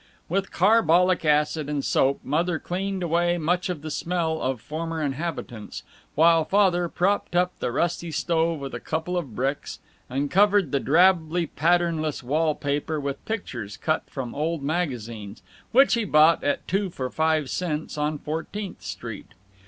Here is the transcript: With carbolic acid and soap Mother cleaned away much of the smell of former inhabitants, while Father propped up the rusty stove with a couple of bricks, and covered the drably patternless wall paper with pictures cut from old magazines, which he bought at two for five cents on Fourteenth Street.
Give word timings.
With 0.27 0.51
carbolic 0.51 1.23
acid 1.25 1.69
and 1.69 1.85
soap 1.85 2.21
Mother 2.23 2.57
cleaned 2.57 3.03
away 3.03 3.37
much 3.37 3.69
of 3.69 3.83
the 3.83 3.91
smell 3.91 4.41
of 4.41 4.59
former 4.59 4.99
inhabitants, 4.99 5.83
while 6.15 6.43
Father 6.43 6.89
propped 6.89 7.35
up 7.35 7.51
the 7.59 7.71
rusty 7.71 8.09
stove 8.09 8.59
with 8.59 8.73
a 8.73 8.79
couple 8.79 9.15
of 9.15 9.35
bricks, 9.35 9.77
and 10.09 10.31
covered 10.31 10.71
the 10.71 10.79
drably 10.79 11.47
patternless 11.55 12.23
wall 12.23 12.55
paper 12.55 12.99
with 12.99 13.23
pictures 13.25 13.77
cut 13.77 14.09
from 14.09 14.33
old 14.33 14.63
magazines, 14.63 15.43
which 15.71 15.93
he 15.93 16.03
bought 16.03 16.43
at 16.43 16.67
two 16.67 16.89
for 16.89 17.11
five 17.11 17.47
cents 17.51 17.95
on 17.95 18.17
Fourteenth 18.17 18.81
Street. 18.81 19.35